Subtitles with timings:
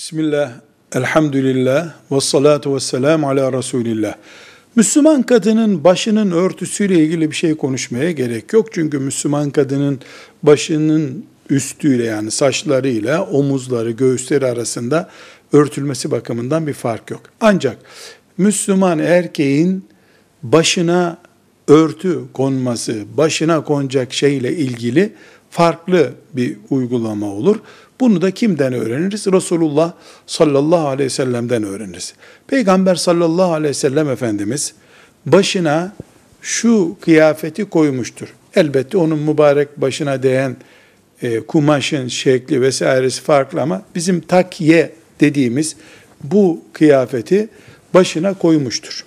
[0.00, 0.52] Bismillah,
[0.94, 4.14] elhamdülillah, ve salatu ve selamu ala Resulillah.
[4.76, 8.72] Müslüman kadının başının örtüsüyle ilgili bir şey konuşmaya gerek yok.
[8.72, 10.00] Çünkü Müslüman kadının
[10.42, 15.10] başının üstüyle yani saçlarıyla omuzları, göğüsleri arasında
[15.52, 17.22] örtülmesi bakımından bir fark yok.
[17.40, 17.78] Ancak
[18.38, 19.84] Müslüman erkeğin
[20.42, 21.18] başına
[21.68, 25.12] örtü konması, başına konacak şeyle ilgili
[25.50, 27.56] farklı bir uygulama olur.
[28.00, 29.26] Bunu da kimden öğreniriz?
[29.26, 29.92] Resulullah
[30.26, 32.14] sallallahu aleyhi ve sellem'den öğreniriz.
[32.46, 34.74] Peygamber sallallahu aleyhi ve sellem Efendimiz
[35.26, 35.92] başına
[36.42, 38.28] şu kıyafeti koymuştur.
[38.54, 40.56] Elbette onun mübarek başına değen
[41.22, 45.76] e, kumaşın şekli vesairesi farklı ama bizim takye dediğimiz
[46.24, 47.48] bu kıyafeti
[47.94, 49.04] başına koymuştur.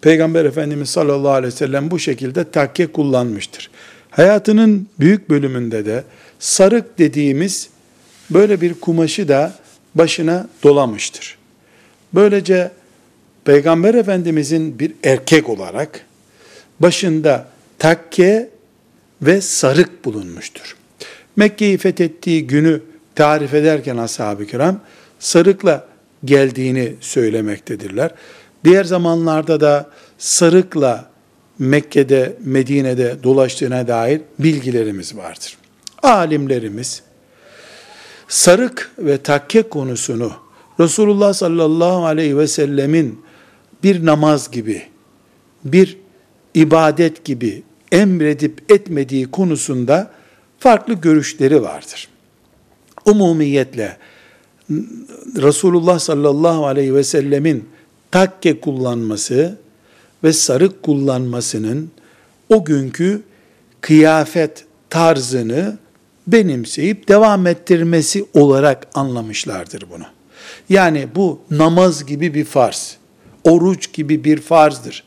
[0.00, 3.70] Peygamber Efendimiz sallallahu aleyhi ve sellem bu şekilde takke kullanmıştır.
[4.10, 6.04] Hayatının büyük bölümünde de
[6.38, 7.68] sarık dediğimiz
[8.30, 9.54] böyle bir kumaşı da
[9.94, 11.38] başına dolamıştır.
[12.14, 12.70] Böylece
[13.44, 16.00] Peygamber Efendimizin bir erkek olarak
[16.80, 18.50] başında takke
[19.22, 20.76] ve sarık bulunmuştur.
[21.36, 22.82] Mekke'yi fethettiği günü
[23.14, 24.80] tarif ederken ashab-ı kiram
[25.18, 25.88] sarıkla
[26.24, 28.10] geldiğini söylemektedirler.
[28.64, 31.10] Diğer zamanlarda da sarıkla
[31.58, 35.58] Mekke'de, Medine'de dolaştığına dair bilgilerimiz vardır.
[36.02, 37.02] Alimlerimiz
[38.28, 40.32] sarık ve takke konusunu
[40.80, 43.24] Resulullah sallallahu aleyhi ve sellemin
[43.82, 44.82] bir namaz gibi,
[45.64, 45.98] bir
[46.54, 50.10] ibadet gibi emredip etmediği konusunda
[50.58, 52.08] farklı görüşleri vardır.
[53.04, 53.96] Umumiyetle
[55.36, 57.68] Resulullah sallallahu aleyhi ve sellemin
[58.10, 59.58] takke kullanması
[60.24, 61.90] ve sarık kullanmasının
[62.48, 63.22] o günkü
[63.80, 65.78] kıyafet tarzını
[66.32, 70.04] benimseyip devam ettirmesi olarak anlamışlardır bunu.
[70.68, 72.96] Yani bu namaz gibi bir farz,
[73.44, 75.04] oruç gibi bir farzdır.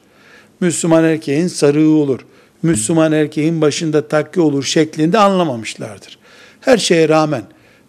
[0.60, 2.20] Müslüman erkeğin sarığı olur,
[2.64, 6.18] Müslüman erkeğin başında takke olur şeklinde anlamamışlardır.
[6.62, 7.44] Her şeye rağmen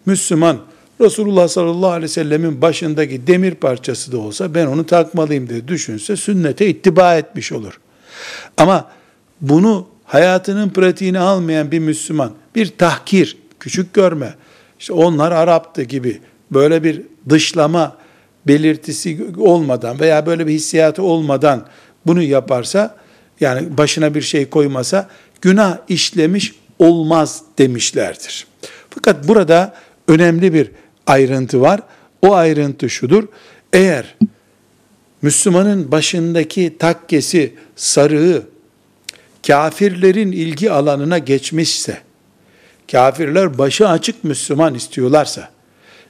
[0.05, 0.57] Müslüman
[1.01, 6.15] Resulullah sallallahu aleyhi ve sellemin başındaki demir parçası da olsa ben onu takmalıyım diye düşünse
[6.15, 7.79] sünnete ittiba etmiş olur.
[8.57, 8.91] Ama
[9.41, 14.33] bunu hayatının pratiğini almayan bir Müslüman bir tahkir, küçük görme,
[14.79, 16.21] işte onlar Arap'tı gibi
[16.51, 17.97] böyle bir dışlama
[18.47, 21.67] belirtisi olmadan veya böyle bir hissiyatı olmadan
[22.05, 22.95] bunu yaparsa
[23.39, 25.09] yani başına bir şey koymasa
[25.41, 28.47] günah işlemiş olmaz demişlerdir.
[28.89, 29.75] Fakat burada
[30.07, 30.71] önemli bir
[31.07, 31.81] ayrıntı var.
[32.21, 33.23] O ayrıntı şudur.
[33.73, 34.15] Eğer
[35.21, 38.43] Müslümanın başındaki takkesi, sarığı
[39.47, 41.97] kafirlerin ilgi alanına geçmişse,
[42.91, 45.49] kafirler başı açık Müslüman istiyorlarsa,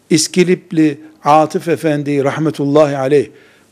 [0.10, 3.28] İskilipli Atıf Efendi rahmetullahi aleyh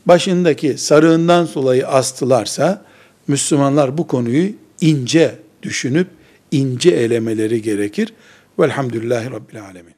[0.06, 2.84] başındaki sarığından dolayı astılarsa,
[3.28, 6.06] Müslümanlar bu konuyu ince düşünüp
[6.50, 8.12] ince elemeleri gerekir.
[8.58, 9.90] Velhamdülillahi Rabbil Alemin.